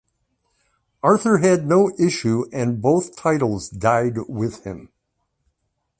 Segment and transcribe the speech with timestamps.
[1.03, 4.89] Arthur had no issue and both titles died with him.